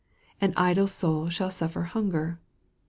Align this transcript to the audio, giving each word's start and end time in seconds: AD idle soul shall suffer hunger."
AD 0.41 0.55
idle 0.57 0.87
soul 0.87 1.29
shall 1.29 1.51
suffer 1.51 1.83
hunger." 1.83 2.39